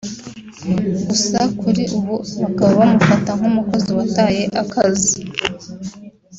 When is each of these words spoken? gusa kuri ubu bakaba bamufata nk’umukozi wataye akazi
gusa 1.07 1.39
kuri 1.59 1.83
ubu 1.97 2.15
bakaba 2.41 2.73
bamufata 2.79 3.31
nk’umukozi 3.37 3.89
wataye 3.97 4.43
akazi 4.61 5.19